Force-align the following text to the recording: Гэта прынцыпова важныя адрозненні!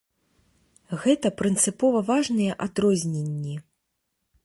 Гэта 1.03 1.27
прынцыпова 1.43 1.99
важныя 2.09 2.59
адрозненні! 2.69 3.55